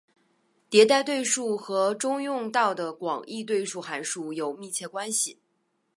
[0.67, 5.37] 迭代对数和中用到的广义对数函数有密切关系。